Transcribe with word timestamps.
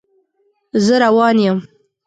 زه 0.85 0.95
روان 1.03 1.37
یم 1.45 1.57